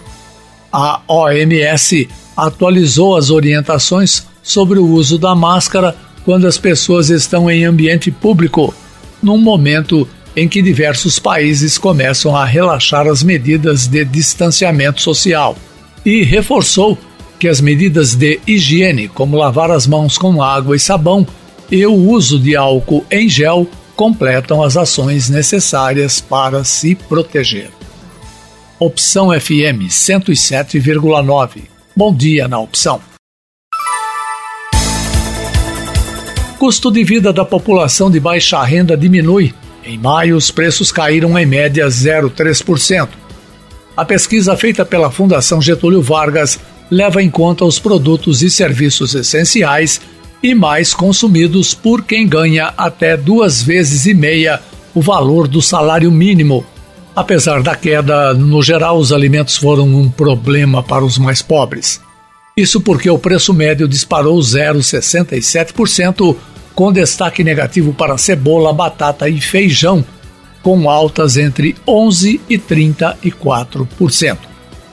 A 0.72 1.02
OMS 1.08 2.08
atualizou 2.38 3.18
as 3.18 3.30
orientações 3.30 4.26
sobre 4.44 4.80
o 4.80 4.88
uso 4.88 5.18
da 5.18 5.36
máscara 5.36 5.96
quando 6.24 6.46
as 6.46 6.58
pessoas 6.58 7.10
estão 7.10 7.50
em 7.50 7.66
ambiente 7.66 8.12
público, 8.12 8.74
num 9.22 9.38
momento 9.38 10.08
em 10.36 10.48
que 10.48 10.62
diversos 10.62 11.20
países 11.20 11.78
começam 11.78 12.36
a 12.36 12.46
relaxar 12.46 13.08
as 13.08 13.24
medidas 13.24 13.88
de 13.88 14.06
distanciamento 14.06 15.02
social 15.02 15.58
e 16.06 16.24
reforçou 16.24 16.98
que 17.38 17.48
as 17.48 17.60
medidas 17.60 18.16
de 18.16 18.40
higiene, 18.46 19.08
como 19.08 19.36
lavar 19.36 19.72
as 19.72 19.88
mãos 19.88 20.18
com 20.18 20.42
água 20.42 20.76
e 20.76 20.80
sabão 20.80 21.26
e 21.72 21.86
o 21.86 21.94
uso 21.94 22.38
de 22.38 22.56
álcool 22.56 23.06
em 23.10 23.30
gel, 23.30 23.68
completam 23.96 24.62
as 24.62 24.76
ações 24.76 25.30
necessárias 25.30 26.20
para 26.20 26.64
se 26.64 26.94
proteger. 26.96 27.70
Opção 28.78 29.30
FM 29.40 29.88
107,9. 29.90 31.64
Bom 31.96 32.14
dia 32.14 32.48
na 32.48 32.60
opção. 32.60 33.00
Custo 36.60 36.92
de 36.92 37.04
vida 37.04 37.32
da 37.32 37.46
população 37.46 38.12
de 38.12 38.20
baixa 38.20 38.62
renda 38.64 38.98
diminui 38.98 39.54
em 39.84 39.98
maio, 39.98 40.38
os 40.38 40.52
preços 40.52 40.92
caíram 40.92 41.38
em 41.38 41.46
média 41.46 41.88
0,3%. 41.88 43.10
A 43.98 44.06
pesquisa 44.06 44.56
feita 44.56 44.86
pela 44.86 45.12
Fundação 45.12 45.62
Getúlio 45.62 46.02
Vargas 46.02 46.60
leva 46.90 47.22
em 47.22 47.30
conta 47.30 47.66
os 47.66 47.80
produtos 47.80 48.44
e 48.44 48.50
serviços 48.50 49.16
essenciais 49.16 50.00
e 50.44 50.56
mais 50.56 50.94
consumidos 50.94 51.74
por 51.74 52.04
quem 52.04 52.28
ganha 52.28 52.74
até 52.78 53.16
duas 53.16 53.62
vezes 53.62 54.06
e 54.06 54.14
meia 54.14 54.60
o 54.94 55.02
valor 55.02 55.48
do 55.48 55.62
salário 55.62 56.12
mínimo. 56.12 56.66
Apesar 57.16 57.62
da 57.62 57.76
queda, 57.76 58.34
no 58.34 58.62
geral, 58.64 58.98
os 58.98 59.14
alimentos 59.14 59.58
foram 59.58 59.86
um 59.88 60.10
problema 60.10 60.82
para 60.82 61.04
os 61.04 61.18
mais 61.18 61.42
pobres. 61.42 62.00
Isso 62.56 62.80
porque 62.82 63.10
o 63.10 63.18
preço 63.18 63.54
médio 63.54 63.88
disparou 63.88 64.38
0,67% 64.40 66.36
com 66.74 66.92
destaque 66.92 67.44
negativo 67.44 67.94
para 67.94 68.18
cebola, 68.18 68.74
batata 68.74 69.30
e 69.30 69.40
feijão, 69.40 70.04
com 70.62 70.90
altas 70.90 71.38
entre 71.38 71.76
11% 71.88 72.40
e 72.50 72.58
34%. 72.58 74.51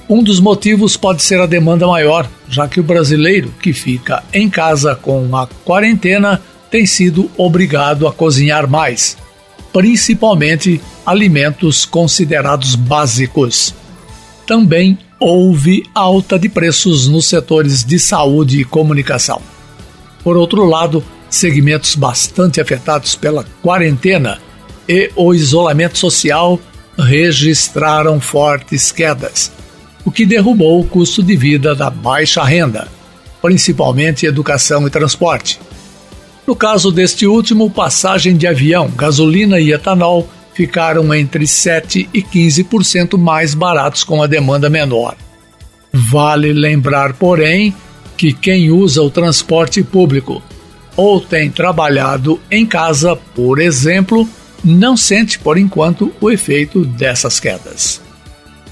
Um 0.09 0.23
dos 0.23 0.41
motivos 0.41 0.97
pode 0.97 1.23
ser 1.23 1.39
a 1.39 1.47
demanda 1.47 1.87
maior, 1.87 2.27
já 2.49 2.67
que 2.67 2.81
o 2.81 2.83
brasileiro 2.83 3.53
que 3.61 3.75
fica 3.75 4.25
em 4.33 4.49
casa 4.49 4.95
com 4.95 5.37
a 5.37 5.47
quarentena 5.65 6.41
tem 6.71 6.87
sido 6.87 7.31
obrigado 7.37 8.07
a 8.07 8.13
cozinhar 8.13 8.67
mais, 8.67 9.19
principalmente 9.71 10.81
alimentos 11.05 11.85
considerados 11.85 12.75
básicos. 12.75 13.75
Também 14.47 14.99
houve 15.21 15.85
alta 15.95 16.39
de 16.39 16.49
preços 16.49 17.07
nos 17.07 17.27
setores 17.27 17.85
de 17.85 17.99
saúde 17.99 18.61
e 18.61 18.65
comunicação. 18.65 19.43
Por 20.25 20.39
outro 20.39 20.65
lado, 20.65 21.05
segmentos 21.29 21.95
bastante 21.95 22.63
afetados 22.63 23.15
pela 23.15 23.45
quarentena 23.63 24.39
e 24.89 25.11
o 25.15 25.35
isolamento 25.35 25.99
social 25.99 26.59
registraram 26.99 28.19
fortes 28.21 28.91
quedas, 28.91 29.53
o 30.09 30.11
que 30.11 30.25
derrubou 30.25 30.81
o 30.81 30.87
custo 30.87 31.23
de 31.23 31.37
vida 31.37 31.75
da 31.75 31.91
baixa 31.91 32.43
renda, 32.43 32.89
principalmente 33.43 34.25
educação 34.25 34.87
e 34.87 34.91
transporte. 34.91 35.61
No 36.47 36.57
caso 36.57 36.91
deste 36.91 37.27
último, 37.27 37.69
passagem 37.69 38.35
de 38.35 38.47
avião, 38.47 38.89
gasolina 38.89 39.61
e 39.61 39.71
etanol 39.71 40.27
ficaram 40.55 41.13
entre 41.15 41.47
7 41.47 42.09
e 42.15 42.23
15% 42.23 43.19
mais 43.19 43.53
baratos 43.53 44.03
com 44.03 44.23
a 44.23 44.27
demanda 44.27 44.71
menor. 44.71 45.15
Vale 45.93 46.55
lembrar, 46.55 47.13
porém, 47.13 47.75
que 48.17 48.33
quem 48.33 48.71
usa 48.71 49.03
o 49.03 49.11
transporte 49.11 49.83
público 49.83 50.43
ou 50.97 51.21
tem 51.21 51.51
trabalhado 51.51 52.41
em 52.51 52.65
casa, 52.65 53.15
por 53.35 53.61
exemplo, 53.61 54.27
não 54.65 54.97
sente 54.97 55.39
por 55.39 55.59
enquanto 55.59 56.11
o 56.19 56.31
efeito 56.31 56.83
dessas 56.83 57.39
quedas. 57.39 58.01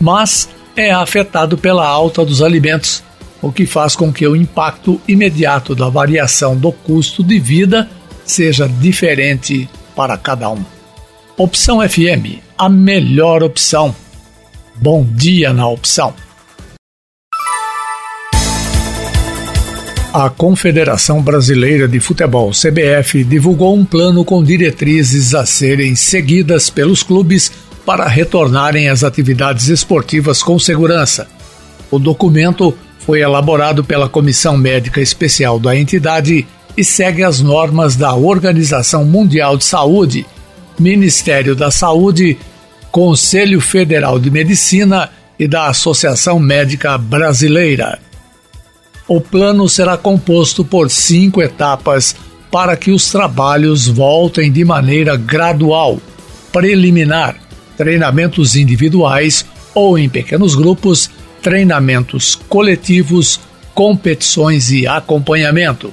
Mas 0.01 0.49
é 0.77 0.93
afetado 0.93 1.57
pela 1.57 1.87
alta 1.87 2.25
dos 2.25 2.43
alimentos, 2.43 3.03
o 3.41 3.51
que 3.51 3.65
faz 3.67 3.97
com 3.97 4.13
que 4.13 4.27
o 4.27 4.37
impacto 4.37 5.01
imediato 5.09 5.75
da 5.75 5.89
variação 5.89 6.57
do 6.57 6.71
custo 6.71 7.25
de 7.25 7.39
vida 7.39 7.89
seja 8.25 8.69
diferente 8.69 9.69
para 9.95 10.19
cada 10.19 10.51
um. 10.51 10.63
Opção 11.37 11.87
FM, 11.87 12.41
a 12.59 12.69
melhor 12.69 13.43
opção. 13.43 13.95
Bom 14.77 15.05
dia 15.05 15.53
na 15.53 15.67
opção. 15.67 16.15
A 20.13 20.31
Confederação 20.31 21.21
Brasileira 21.21 21.87
de 21.87 22.01
Futebol, 22.01 22.51
CBF, 22.51 23.23
divulgou 23.23 23.77
um 23.77 23.85
plano 23.85 24.25
com 24.25 24.43
diretrizes 24.43 25.35
a 25.35 25.45
serem 25.45 25.95
seguidas 25.95 26.71
pelos 26.71 27.03
clubes 27.03 27.53
para 27.87 28.09
retornarem 28.09 28.89
às 28.89 29.05
atividades 29.05 29.69
esportivas 29.69 30.43
com 30.43 30.59
segurança. 30.59 31.29
O 31.89 32.01
documento 32.01 32.77
foi 32.99 33.21
elaborado 33.21 33.85
pela 33.85 34.09
Comissão 34.09 34.57
Médica 34.57 35.01
Especial 35.01 35.61
da 35.61 35.77
entidade 35.77 36.45
e 36.77 36.85
segue 36.85 37.23
as 37.23 37.41
normas 37.41 37.95
da 37.95 38.13
Organização 38.13 39.05
Mundial 39.05 39.57
de 39.57 39.65
Saúde, 39.65 40.27
Ministério 40.77 41.55
da 41.55 41.71
Saúde, 41.71 42.37
Conselho 42.91 43.61
Federal 43.61 44.19
de 44.19 44.31
Medicina 44.31 45.09
e 45.39 45.47
da 45.47 45.69
Associação 45.69 46.41
Médica 46.41 46.99
Brasileira. 46.99 48.01
O 49.07 49.21
plano 49.21 49.69
será 49.69 49.97
composto 49.97 50.65
por 50.65 50.91
cinco 50.91 51.41
etapas 51.41 52.17
para 52.51 52.77
que 52.77 52.91
os 52.91 53.13
trabalhos 53.13 53.87
voltem 53.87 54.51
de 54.51 54.65
maneira 54.65 55.17
gradual, 55.17 56.01
preliminar, 56.53 57.37
treinamentos 57.77 58.57
individuais 58.57 59.45
ou 59.75 59.99
em 59.99 60.09
pequenos 60.09 60.55
grupos, 60.55 61.11
treinamentos 61.43 62.35
coletivos, 62.35 63.41
competições 63.75 64.71
e 64.71 64.87
acompanhamento. 64.87 65.93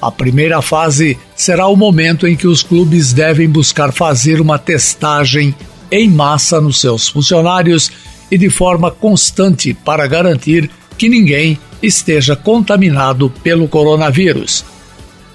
A 0.00 0.10
primeira 0.10 0.60
fase 0.60 1.18
será 1.34 1.66
o 1.66 1.76
momento 1.76 2.26
em 2.26 2.36
que 2.36 2.46
os 2.46 2.62
clubes 2.62 3.12
devem 3.12 3.48
buscar 3.48 3.92
fazer 3.92 4.40
uma 4.40 4.58
testagem 4.58 5.54
em 5.90 6.08
massa 6.08 6.60
nos 6.60 6.80
seus 6.80 7.08
funcionários 7.08 7.90
e 8.30 8.36
de 8.36 8.50
forma 8.50 8.90
constante 8.90 9.72
para 9.72 10.06
garantir 10.06 10.70
que 10.98 11.08
ninguém 11.08 11.58
esteja 11.82 12.36
contaminado 12.36 13.30
pelo 13.42 13.68
coronavírus. 13.68 14.64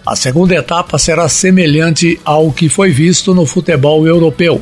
A 0.06 0.16
segunda 0.16 0.56
etapa 0.56 0.98
será 0.98 1.30
semelhante 1.30 2.20
ao 2.26 2.52
que 2.52 2.68
foi 2.68 2.92
visto 2.92 3.34
no 3.34 3.46
futebol 3.46 4.08
europeu. 4.08 4.62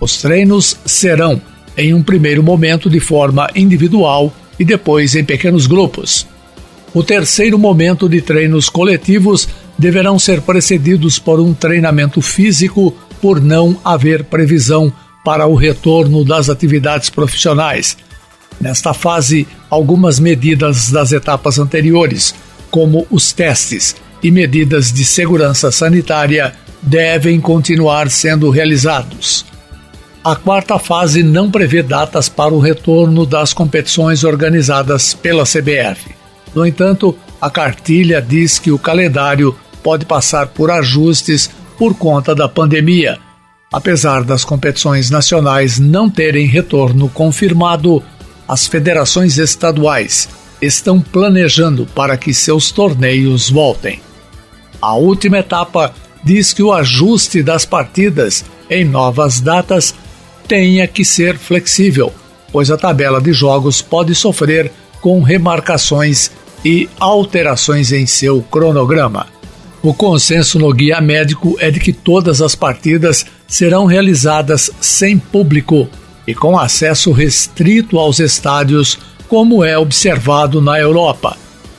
Os 0.00 0.20
treinos 0.20 0.76
serão, 0.84 1.40
em 1.76 1.94
um 1.94 2.02
primeiro 2.02 2.42
momento, 2.42 2.88
de 2.88 2.98
forma 2.98 3.48
individual 3.54 4.32
e 4.58 4.64
depois 4.64 5.14
em 5.14 5.24
pequenos 5.24 5.66
grupos. 5.66 6.26
O 6.92 7.04
terceiro 7.04 7.58
momento 7.58 8.08
de 8.08 8.20
treinos 8.20 8.68
coletivos 8.68 9.48
deverão 9.78 10.18
ser 10.18 10.40
precedidos 10.40 11.18
por 11.18 11.38
um 11.38 11.54
treinamento 11.54 12.20
físico, 12.20 12.96
por 13.20 13.40
não 13.40 13.76
haver 13.84 14.24
previsão 14.24 14.92
para 15.24 15.46
o 15.46 15.54
retorno 15.54 16.24
das 16.24 16.48
atividades 16.48 17.10
profissionais 17.10 17.96
Nesta 18.60 18.92
fase, 18.92 19.48
algumas 19.70 20.20
medidas 20.20 20.90
das 20.90 21.12
etapas 21.12 21.58
anteriores, 21.58 22.34
como 22.70 23.06
os 23.10 23.32
testes 23.32 23.96
e 24.22 24.30
medidas 24.30 24.92
de 24.92 25.02
segurança 25.02 25.72
sanitária, 25.72 26.52
devem 26.82 27.40
continuar 27.40 28.10
sendo 28.10 28.50
realizados. 28.50 29.46
A 30.22 30.36
quarta 30.36 30.78
fase 30.78 31.22
não 31.22 31.50
prevê 31.50 31.82
datas 31.82 32.28
para 32.28 32.52
o 32.52 32.60
retorno 32.60 33.24
das 33.24 33.54
competições 33.54 34.22
organizadas 34.22 35.14
pela 35.14 35.44
CBF. 35.44 36.14
No 36.54 36.66
entanto, 36.66 37.16
a 37.40 37.48
cartilha 37.48 38.20
diz 38.20 38.58
que 38.58 38.70
o 38.70 38.78
calendário 38.78 39.56
pode 39.82 40.04
passar 40.04 40.48
por 40.48 40.70
ajustes 40.70 41.50
por 41.78 41.94
conta 41.94 42.34
da 42.34 42.46
pandemia. 42.46 43.18
Apesar 43.72 44.22
das 44.22 44.44
competições 44.44 45.08
nacionais 45.08 45.78
não 45.78 46.10
terem 46.10 46.46
retorno 46.46 47.08
confirmado, 47.08 48.02
as 48.46 48.66
federações 48.66 49.38
estaduais 49.38 50.28
estão 50.60 51.00
planejando 51.00 51.86
para 51.94 52.18
que 52.18 52.34
seus 52.34 52.70
torneios 52.70 53.48
voltem. 53.48 54.02
A 54.82 54.94
última 54.96 55.38
etapa 55.38 55.94
diz 56.22 56.52
que 56.52 56.62
o 56.62 56.74
ajuste 56.74 57.42
das 57.42 57.64
partidas 57.64 58.44
em 58.68 58.84
novas 58.84 59.40
datas 59.40 59.94
tenha 60.50 60.84
que 60.88 61.04
ser 61.04 61.38
flexível, 61.38 62.12
pois 62.50 62.72
a 62.72 62.76
tabela 62.76 63.20
de 63.20 63.32
jogos 63.32 63.80
pode 63.80 64.16
sofrer 64.16 64.68
com 65.00 65.22
remarcações 65.22 66.28
e 66.64 66.88
alterações 66.98 67.92
em 67.92 68.04
seu 68.04 68.42
cronograma. 68.42 69.28
O 69.80 69.94
consenso 69.94 70.58
no 70.58 70.72
guia 70.72 71.00
médico 71.00 71.56
é 71.60 71.70
de 71.70 71.78
que 71.78 71.92
todas 71.92 72.42
as 72.42 72.56
partidas 72.56 73.24
serão 73.46 73.86
realizadas 73.86 74.72
sem 74.80 75.16
público 75.16 75.88
e 76.26 76.34
com 76.34 76.58
acesso 76.58 77.12
restrito 77.12 77.96
aos 77.96 78.18
estádios, 78.18 78.98
como 79.28 79.62
é 79.62 79.78
observado 79.78 80.60
na 80.60 80.80
Europa. 80.80 81.36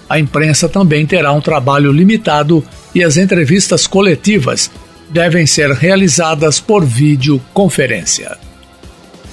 A 0.08 0.18
imprensa 0.18 0.70
também 0.70 1.06
terá 1.06 1.34
um 1.34 1.42
trabalho 1.42 1.92
limitado 1.92 2.64
e 2.96 3.04
as 3.04 3.18
entrevistas 3.18 3.86
coletivas 3.86 4.72
devem 5.10 5.46
ser 5.46 5.72
realizadas 5.72 6.62
por 6.62 6.86
videoconferência. 6.86 8.38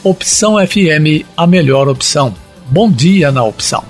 Opção 0.04 0.54
FM, 0.64 1.26
a 1.37 1.44
melhor 1.44 1.88
opção. 1.88 2.32
Bom 2.70 2.88
dia 2.88 3.32
na 3.32 3.42
opção. 3.42 3.82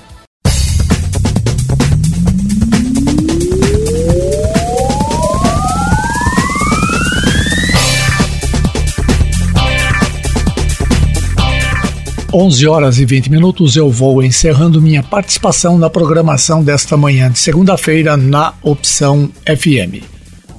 11 12.32 12.66
horas 12.68 12.98
e 12.98 13.04
20 13.04 13.30
minutos 13.30 13.76
eu 13.76 13.90
vou 13.90 14.22
encerrando 14.22 14.80
minha 14.80 15.02
participação 15.02 15.76
na 15.76 15.90
programação 15.90 16.64
desta 16.64 16.96
manhã 16.96 17.30
de 17.30 17.38
segunda-feira 17.38 18.16
na 18.16 18.54
Opção 18.62 19.30
FM. 19.44 20.02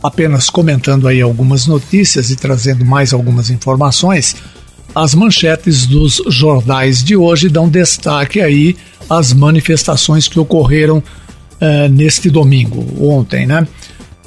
Apenas 0.03 0.49
comentando 0.49 1.07
aí 1.07 1.21
algumas 1.21 1.65
notícias 1.65 2.29
e 2.29 2.35
trazendo 2.35 2.85
mais 2.85 3.13
algumas 3.13 3.49
informações, 3.49 4.35
as 4.93 5.13
manchetes 5.13 5.86
dos 5.86 6.21
jornais 6.28 7.04
de 7.04 7.15
hoje 7.15 7.49
dão 7.49 7.69
destaque 7.69 8.41
aí 8.41 8.75
às 9.10 9.34
manifestações 9.34 10.28
que 10.28 10.39
ocorreram 10.39 10.97
uh, 10.97 11.89
neste 11.89 12.30
domingo, 12.30 12.86
ontem, 12.99 13.45
né? 13.45 13.67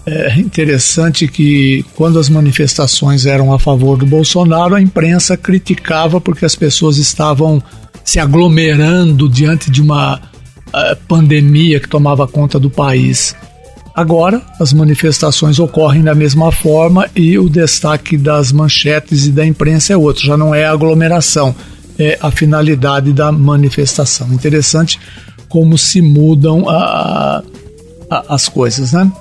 É 0.04 0.36
interessante 0.36 1.28
que 1.28 1.84
quando 1.94 2.18
as 2.18 2.28
manifestações 2.28 3.24
eram 3.24 3.52
a 3.52 3.58
favor 3.58 3.96
do 3.96 4.04
Bolsonaro, 4.04 4.74
a 4.74 4.82
imprensa 4.82 5.36
criticava 5.36 6.20
porque 6.20 6.44
as 6.44 6.56
pessoas 6.56 6.96
estavam 6.96 7.62
se 8.04 8.18
aglomerando 8.18 9.28
diante 9.28 9.70
de 9.70 9.80
uma 9.80 10.16
uh, 10.16 10.96
pandemia 11.06 11.78
que 11.78 11.88
tomava 11.88 12.26
conta 12.26 12.58
do 12.58 12.68
país. 12.68 13.36
Agora, 13.94 14.40
as 14.58 14.72
manifestações 14.72 15.58
ocorrem 15.58 16.02
da 16.02 16.14
mesma 16.14 16.50
forma 16.50 17.10
e 17.14 17.38
o 17.38 17.48
destaque 17.48 18.16
das 18.16 18.50
manchetes 18.50 19.26
e 19.26 19.30
da 19.30 19.44
imprensa 19.44 19.92
é 19.92 19.96
outro, 19.96 20.24
já 20.24 20.36
não 20.36 20.54
é 20.54 20.64
aglomeração, 20.64 21.54
é 21.98 22.18
a 22.20 22.30
finalidade 22.30 23.12
da 23.12 23.30
manifestação. 23.30 24.32
Interessante 24.32 24.98
como 25.46 25.76
se 25.76 26.00
mudam 26.00 26.66
a, 26.70 27.42
a, 28.10 28.34
as 28.34 28.48
coisas, 28.48 28.92
né? 28.92 29.12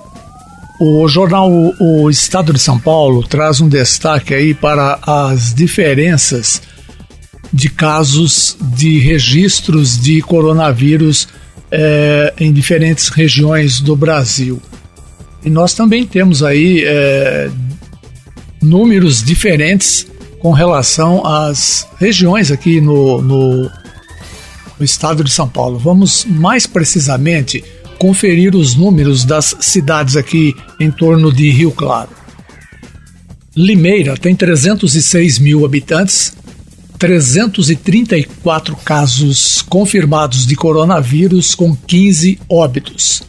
O 0.79 1.07
jornal 1.07 1.51
O 1.79 2.09
Estado 2.09 2.53
de 2.53 2.59
São 2.59 2.79
Paulo 2.79 3.21
traz 3.27 3.59
um 3.59 3.67
destaque 3.67 4.33
aí 4.33 4.53
para 4.53 4.97
as 5.05 5.53
diferenças 5.53 6.61
de 7.53 7.69
casos 7.69 8.57
de 8.61 8.99
registros 8.99 9.99
de 9.99 10.21
coronavírus 10.21 11.27
é, 11.71 12.33
em 12.39 12.51
diferentes 12.51 13.07
regiões 13.09 13.79
do 13.79 13.95
Brasil. 13.95 14.61
E 15.43 15.49
nós 15.49 15.73
também 15.73 16.05
temos 16.05 16.43
aí 16.43 16.83
é, 16.85 17.49
números 18.61 19.23
diferentes 19.23 20.05
com 20.39 20.51
relação 20.51 21.25
às 21.25 21.87
regiões 21.99 22.51
aqui 22.51 22.81
no, 22.81 23.21
no, 23.21 23.71
no 24.77 24.85
estado 24.85 25.23
de 25.23 25.31
São 25.31 25.47
Paulo. 25.47 25.79
Vamos 25.79 26.25
mais 26.25 26.67
precisamente 26.67 27.63
conferir 27.97 28.55
os 28.55 28.75
números 28.75 29.23
das 29.23 29.55
cidades 29.59 30.15
aqui 30.15 30.55
em 30.79 30.89
torno 30.89 31.31
de 31.31 31.49
Rio 31.49 31.71
Claro. 31.71 32.09
Limeira 33.55 34.15
tem 34.15 34.35
306 34.35 35.37
mil 35.37 35.65
habitantes, 35.65 36.33
334 37.01 38.75
casos 38.75 39.63
confirmados 39.63 40.45
de 40.45 40.55
coronavírus, 40.55 41.55
com 41.55 41.75
15 41.75 42.37
óbitos. 42.47 43.23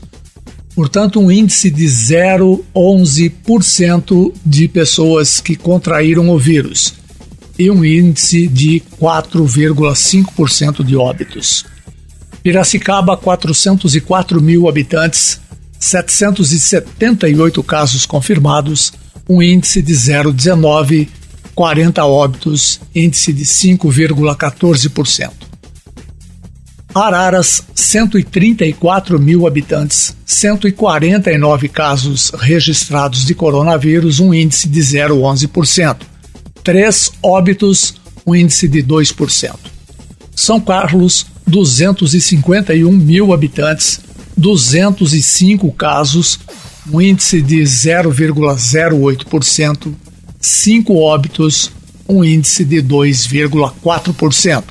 Portanto, 0.74 1.18
um 1.18 1.32
índice 1.32 1.70
de 1.70 1.86
0,11% 1.86 4.30
de 4.44 4.68
pessoas 4.68 5.40
que 5.40 5.56
contraíram 5.56 6.28
o 6.28 6.38
vírus 6.38 6.92
e 7.58 7.70
um 7.70 7.82
índice 7.82 8.46
de 8.46 8.82
4,5% 9.00 10.84
de 10.84 10.94
óbitos. 10.94 11.64
Piracicaba, 12.42 13.16
404 13.16 14.42
mil 14.42 14.68
habitantes, 14.68 15.40
778 15.78 17.62
casos 17.62 18.04
confirmados, 18.04 18.92
um 19.26 19.42
índice 19.42 19.80
de 19.80 19.94
0,19, 19.94 21.08
40 21.54 22.04
óbitos, 22.04 22.80
índice 22.94 23.32
de 23.32 23.44
5,14%. 23.44 25.30
Araras, 26.94 27.62
134 27.74 29.18
mil 29.18 29.46
habitantes, 29.46 30.14
149 30.26 31.68
casos 31.68 32.30
registrados 32.34 33.24
de 33.24 33.34
coronavírus, 33.34 34.20
um 34.20 34.34
índice 34.34 34.68
de 34.68 34.80
0,11%. 34.80 36.02
Três 36.62 37.10
óbitos, 37.22 37.94
um 38.26 38.34
índice 38.34 38.68
de 38.68 38.82
2%. 38.82 39.54
São 40.34 40.60
Carlos, 40.60 41.24
251 41.46 42.92
mil 42.92 43.32
habitantes, 43.32 44.00
205 44.36 45.72
casos, 45.72 46.38
um 46.90 47.00
índice 47.00 47.40
de 47.40 47.62
0,08%, 47.62 49.94
5 50.42 50.94
óbitos, 50.98 51.72
um 52.08 52.24
índice 52.24 52.64
de 52.64 52.82
2,4%. 52.82 54.64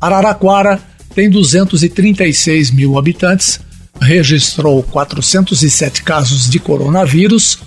Araraquara, 0.00 0.80
tem 1.14 1.30
236 1.30 2.72
mil 2.72 2.98
habitantes, 2.98 3.60
registrou 4.00 4.82
407 4.82 6.02
casos 6.02 6.50
de 6.50 6.58
coronavírus, 6.58 7.60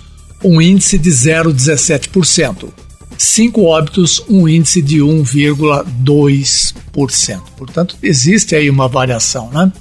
um 0.44 0.60
índice 0.60 0.98
de 0.98 1.08
0,17%. 1.10 2.68
Cinco 3.16 3.62
óbitos, 3.64 4.22
um 4.28 4.46
índice 4.48 4.82
de 4.82 4.98
1,2%. 4.98 7.40
Portanto, 7.56 7.96
existe 8.02 8.54
aí 8.54 8.68
uma 8.68 8.88
variação, 8.88 9.48
né? 9.50 9.72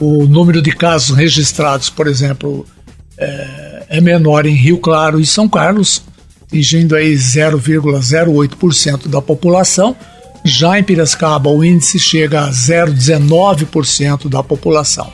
O 0.00 0.26
número 0.26 0.60
de 0.62 0.72
casos 0.72 1.16
registrados, 1.16 1.90
por 1.90 2.06
exemplo, 2.06 2.64
é, 3.18 3.82
é 3.88 4.00
menor 4.00 4.46
em 4.46 4.54
Rio 4.54 4.78
Claro 4.78 5.20
e 5.20 5.26
São 5.26 5.48
Carlos, 5.48 6.02
atingindo 6.48 6.96
aí 6.96 7.14
0,08% 7.14 9.06
da 9.06 9.20
população, 9.20 9.94
já 10.44 10.78
em 10.78 10.82
Piracicaba, 10.82 11.50
o 11.50 11.62
índice 11.62 11.98
chega 11.98 12.44
a 12.44 12.50
0,19% 12.50 14.28
da 14.28 14.42
população. 14.42 15.12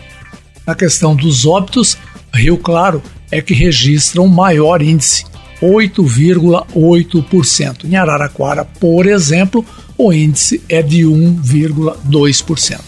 Na 0.67 0.75
questão 0.75 1.15
dos 1.17 1.45
óbitos, 1.45 1.99
Rio 2.33 2.57
Claro 2.57 3.03
é 3.31 3.43
que 3.43 3.53
registra 3.53 4.23
um 4.23 4.29
maior 4.29 4.81
índice, 4.81 5.27
8,8%. 5.61 7.85
Em 7.85 7.97
Araraquara, 7.97 8.65
por 8.65 9.07
exemplo, 9.07 9.63
o 9.99 10.13
índice 10.13 10.63
é 10.69 10.81
de 10.83 11.03
1,2%. 11.03 12.81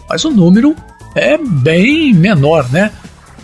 mas 0.08 0.24
o 0.24 0.30
número 0.30 0.74
é 1.14 1.38
bem 1.38 2.14
menor, 2.14 2.70
né? 2.70 2.92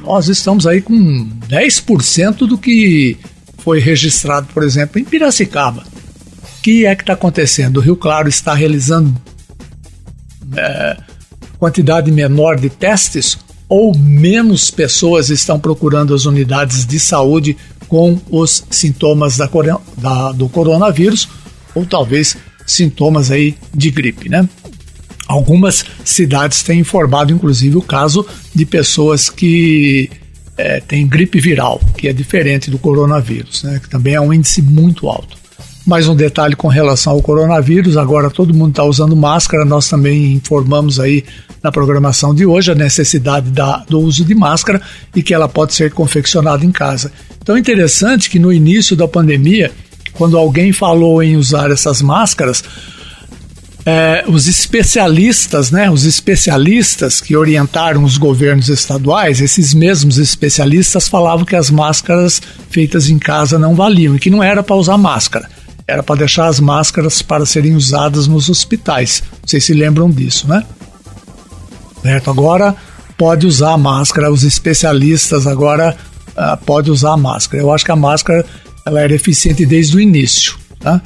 Nós 0.00 0.28
estamos 0.28 0.66
aí 0.66 0.80
com 0.80 1.28
10% 1.48 2.46
do 2.46 2.58
que 2.58 3.16
foi 3.58 3.80
registrado, 3.80 4.48
por 4.52 4.62
exemplo, 4.62 5.00
em 5.00 5.04
Piracicaba. 5.04 5.82
O 5.82 6.62
que 6.62 6.86
é 6.86 6.94
que 6.94 7.02
está 7.02 7.14
acontecendo? 7.14 7.78
O 7.78 7.80
Rio 7.80 7.96
Claro 7.96 8.28
está 8.28 8.54
realizando 8.54 9.14
é, 10.56 10.96
quantidade 11.58 12.10
menor 12.10 12.58
de 12.58 12.68
testes 12.68 13.38
ou 13.72 13.96
menos 13.96 14.70
pessoas 14.70 15.30
estão 15.30 15.58
procurando 15.58 16.14
as 16.14 16.26
unidades 16.26 16.84
de 16.84 17.00
saúde 17.00 17.56
com 17.88 18.20
os 18.30 18.62
sintomas 18.70 19.38
da, 19.38 19.48
da, 19.96 20.32
do 20.32 20.46
coronavírus 20.46 21.26
ou 21.74 21.86
talvez 21.86 22.36
sintomas 22.66 23.30
aí 23.30 23.54
de 23.74 23.90
gripe, 23.90 24.28
né? 24.28 24.46
Algumas 25.26 25.86
cidades 26.04 26.62
têm 26.62 26.80
informado, 26.80 27.32
inclusive, 27.32 27.74
o 27.78 27.80
caso 27.80 28.26
de 28.54 28.66
pessoas 28.66 29.30
que 29.30 30.10
é, 30.58 30.78
têm 30.80 31.08
gripe 31.08 31.40
viral, 31.40 31.80
que 31.96 32.08
é 32.08 32.12
diferente 32.12 32.70
do 32.70 32.78
coronavírus, 32.78 33.62
né, 33.62 33.80
que 33.82 33.88
também 33.88 34.12
é 34.12 34.20
um 34.20 34.34
índice 34.34 34.60
muito 34.60 35.08
alto. 35.08 35.38
Mais 35.84 36.06
um 36.06 36.14
detalhe 36.14 36.54
com 36.54 36.68
relação 36.68 37.12
ao 37.12 37.22
coronavírus: 37.22 37.96
agora 37.96 38.30
todo 38.30 38.54
mundo 38.54 38.70
está 38.70 38.84
usando 38.84 39.16
máscara, 39.16 39.64
nós 39.64 39.88
também 39.88 40.34
informamos 40.34 41.00
aí 41.00 41.24
na 41.62 41.72
programação 41.72 42.34
de 42.34 42.46
hoje 42.46 42.70
a 42.70 42.74
necessidade 42.74 43.50
da, 43.50 43.78
do 43.88 44.00
uso 44.00 44.24
de 44.24 44.34
máscara 44.34 44.80
e 45.14 45.22
que 45.22 45.34
ela 45.34 45.48
pode 45.48 45.74
ser 45.74 45.92
confeccionada 45.92 46.64
em 46.64 46.70
casa. 46.70 47.12
Então 47.40 47.56
é 47.56 47.58
interessante 47.58 48.30
que 48.30 48.38
no 48.38 48.52
início 48.52 48.94
da 48.96 49.08
pandemia, 49.08 49.72
quando 50.12 50.38
alguém 50.38 50.72
falou 50.72 51.22
em 51.22 51.36
usar 51.36 51.70
essas 51.70 52.00
máscaras, 52.00 52.62
é, 53.84 54.24
os 54.28 54.46
especialistas, 54.46 55.72
né, 55.72 55.90
os 55.90 56.04
especialistas 56.04 57.20
que 57.20 57.36
orientaram 57.36 58.04
os 58.04 58.16
governos 58.16 58.68
estaduais, 58.68 59.40
esses 59.40 59.74
mesmos 59.74 60.18
especialistas 60.18 61.08
falavam 61.08 61.44
que 61.44 61.56
as 61.56 61.70
máscaras 61.70 62.40
feitas 62.70 63.10
em 63.10 63.18
casa 63.18 63.58
não 63.58 63.74
valiam 63.74 64.14
e 64.14 64.20
que 64.20 64.30
não 64.30 64.42
era 64.42 64.62
para 64.62 64.76
usar 64.76 64.96
máscara, 64.96 65.48
era 65.86 66.02
para 66.02 66.16
deixar 66.16 66.46
as 66.46 66.60
máscaras 66.60 67.22
para 67.22 67.44
serem 67.46 67.74
usadas 67.74 68.26
nos 68.26 68.48
hospitais. 68.48 69.22
Vocês 69.44 69.64
se 69.64 69.74
lembram 69.74 70.10
disso, 70.10 70.48
né? 70.48 70.64
Certo? 72.02 72.30
Agora 72.30 72.74
pode 73.16 73.46
usar 73.46 73.72
a 73.72 73.78
máscara, 73.78 74.32
os 74.32 74.42
especialistas 74.42 75.46
agora 75.46 75.96
uh, 76.30 76.56
pode 76.64 76.90
usar 76.90 77.12
a 77.12 77.16
máscara. 77.16 77.62
Eu 77.62 77.72
acho 77.72 77.84
que 77.84 77.92
a 77.92 77.96
máscara 77.96 78.44
ela 78.84 79.00
era 79.00 79.14
eficiente 79.14 79.64
desde 79.64 79.96
o 79.96 80.00
início, 80.00 80.56
tá? 80.80 81.00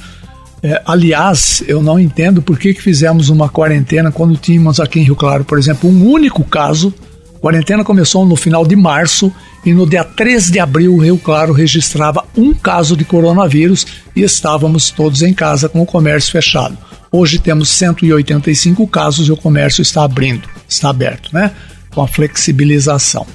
É, 0.63 0.81
aliás, 0.85 1.63
eu 1.67 1.83
não 1.83 1.99
entendo 1.99 2.41
por 2.41 2.57
que, 2.57 2.73
que 2.73 2.81
fizemos 2.81 3.29
uma 3.29 3.47
quarentena 3.47 4.11
quando 4.11 4.35
tínhamos 4.35 4.79
aqui 4.79 4.99
em 4.99 5.03
Rio 5.03 5.15
Claro, 5.15 5.45
por 5.45 5.59
exemplo, 5.59 5.89
um 5.89 6.09
único 6.09 6.43
caso. 6.43 6.93
Quarentena 7.39 7.83
começou 7.83 8.25
no 8.25 8.35
final 8.35 8.65
de 8.65 8.75
março 8.75 9.31
e 9.65 9.73
no 9.73 9.87
dia 9.87 10.03
3 10.03 10.49
de 10.49 10.59
abril 10.59 10.95
o 10.95 11.01
Rio 11.01 11.17
Claro 11.17 11.53
registrava 11.53 12.23
um 12.35 12.53
caso 12.53 12.97
de 12.97 13.05
coronavírus 13.05 13.85
e 14.15 14.23
estávamos 14.23 14.89
todos 14.89 15.21
em 15.21 15.33
casa 15.33 15.69
com 15.69 15.81
o 15.81 15.85
comércio 15.85 16.31
fechado. 16.31 16.77
Hoje 17.11 17.39
temos 17.39 17.69
185 17.69 18.85
casos 18.87 19.27
e 19.27 19.31
o 19.31 19.37
comércio 19.37 19.81
está 19.81 20.03
abrindo, 20.03 20.47
está 20.67 20.89
aberto, 20.89 21.29
né? 21.31 21.51
Com 21.93 22.01
a 22.01 22.07
flexibilização. 22.07 23.25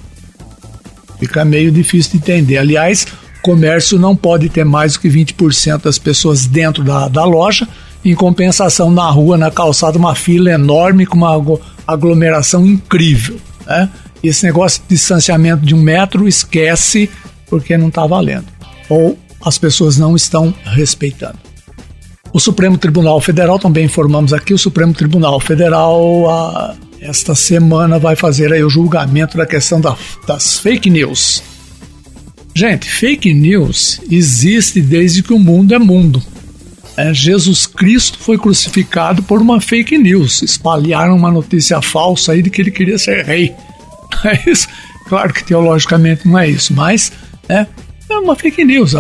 Fica 1.18 1.44
meio 1.44 1.70
difícil 1.70 2.12
de 2.12 2.18
entender. 2.18 2.58
Aliás, 2.58 3.06
comércio 3.40 3.98
não 3.98 4.16
pode 4.16 4.48
ter 4.48 4.64
mais 4.64 4.94
do 4.94 5.00
que 5.00 5.08
20% 5.08 5.82
das 5.82 5.98
pessoas 5.98 6.46
dentro 6.46 6.82
da, 6.82 7.08
da 7.08 7.24
loja. 7.24 7.66
Em 8.04 8.14
compensação, 8.14 8.90
na 8.90 9.08
rua, 9.08 9.38
na 9.38 9.50
calçada, 9.50 9.96
uma 9.96 10.14
fila 10.14 10.50
enorme 10.50 11.06
com 11.06 11.16
uma 11.16 11.60
aglomeração 11.86 12.66
incrível. 12.66 13.38
Né? 13.66 13.88
E 14.22 14.28
esse 14.28 14.44
negócio 14.44 14.82
de 14.82 14.88
distanciamento 14.94 15.64
de 15.64 15.74
um 15.74 15.80
metro, 15.80 16.28
esquece, 16.28 17.10
porque 17.46 17.76
não 17.76 17.88
está 17.88 18.06
valendo. 18.06 18.46
Ou 18.88 19.18
as 19.44 19.58
pessoas 19.58 19.98
não 19.98 20.14
estão 20.14 20.54
respeitando. 20.64 21.38
O 22.32 22.40
Supremo 22.40 22.78
Tribunal 22.78 23.20
Federal, 23.20 23.58
também 23.58 23.84
informamos 23.84 24.32
aqui, 24.32 24.54
o 24.54 24.58
Supremo 24.58 24.94
Tribunal 24.94 25.38
Federal 25.38 26.30
a, 26.30 26.74
esta 27.00 27.34
semana 27.34 27.98
vai 27.98 28.16
fazer 28.16 28.52
aí 28.52 28.62
o 28.64 28.70
julgamento 28.70 29.36
da 29.36 29.44
questão 29.44 29.80
da, 29.80 29.96
das 30.26 30.58
fake 30.58 30.88
news. 30.88 31.42
Gente, 32.54 32.88
fake 32.88 33.34
news 33.34 34.00
existe 34.10 34.80
desde 34.80 35.22
que 35.22 35.32
o 35.32 35.38
mundo 35.38 35.74
é 35.74 35.78
mundo. 35.78 36.22
É, 36.96 37.12
Jesus 37.12 37.66
Cristo 37.66 38.18
foi 38.18 38.36
crucificado 38.36 39.22
por 39.22 39.40
uma 39.40 39.60
fake 39.60 39.96
news. 39.96 40.42
Espalharam 40.42 41.16
uma 41.16 41.30
notícia 41.30 41.80
falsa 41.80 42.32
aí 42.32 42.42
de 42.42 42.50
que 42.50 42.60
ele 42.60 42.70
queria 42.70 42.98
ser 42.98 43.24
rei. 43.24 43.54
É 44.24 44.38
isso. 44.48 44.68
Claro 45.08 45.32
que 45.32 45.42
teologicamente 45.42 46.28
não 46.28 46.38
é 46.38 46.48
isso, 46.48 46.72
mas 46.72 47.10
é, 47.48 47.66
é 48.08 48.14
uma 48.18 48.36
fake 48.36 48.62
news. 48.64 48.94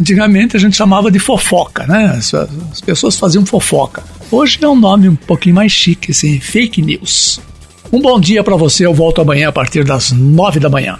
Antigamente 0.00 0.56
a 0.56 0.60
gente 0.60 0.76
chamava 0.76 1.10
de 1.10 1.18
fofoca, 1.18 1.86
né? 1.86 2.14
As, 2.16 2.32
as 2.34 2.80
pessoas 2.80 3.18
faziam 3.18 3.44
fofoca. 3.44 4.02
Hoje 4.30 4.58
é 4.62 4.68
um 4.68 4.78
nome 4.78 5.08
um 5.08 5.16
pouquinho 5.16 5.56
mais 5.56 5.72
chique, 5.72 6.12
assim, 6.12 6.38
fake 6.38 6.80
news. 6.82 7.40
Um 7.92 8.00
bom 8.00 8.20
dia 8.20 8.44
para 8.44 8.54
você. 8.54 8.86
Eu 8.86 8.94
volto 8.94 9.20
amanhã 9.20 9.48
a 9.48 9.52
partir 9.52 9.82
das 9.82 10.12
nove 10.12 10.60
da 10.60 10.68
manhã. 10.68 10.98